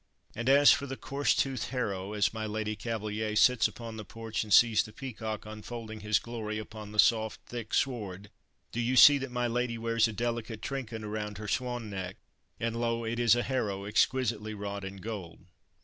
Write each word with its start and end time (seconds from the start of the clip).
And 0.35 0.49
as 0.49 0.71
for 0.71 0.87
the 0.87 0.97
coarse 0.97 1.35
toothed 1.35 1.65
harrow 1.67 2.13
as 2.13 2.33
my 2.33 2.47
Lady 2.47 2.75
Cavaliere 2.75 3.35
sits 3.35 3.67
upon 3.67 3.97
the 3.97 4.03
porch 4.03 4.43
and 4.43 4.51
sees 4.51 4.81
the 4.81 4.91
peacock 4.91 5.45
unfolding 5.45 5.99
his 5.99 6.17
glory 6.17 6.57
upon 6.57 6.91
the 6.91 6.97
soft, 6.97 7.41
thick 7.45 7.71
sward, 7.71 8.31
do 8.71 8.79
you 8.79 8.95
see 8.95 9.19
that 9.19 9.29
my 9.29 9.45
lady 9.45 9.77
wears 9.77 10.07
a 10.07 10.11
delicate 10.11 10.63
trinket 10.63 11.03
around 11.03 11.37
her 11.37 11.47
swan 11.47 11.91
neck, 11.91 12.17
and 12.59 12.75
lo! 12.81 13.03
it 13.03 13.19
is 13.19 13.35
a 13.35 13.43
harrow 13.43 13.85
exquisitely 13.85 14.55
wrought 14.55 14.83
in 14.83 14.97
gold. 14.97 15.45